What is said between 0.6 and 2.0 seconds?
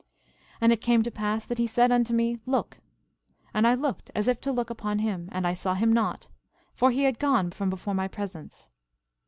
And it came to pass that he said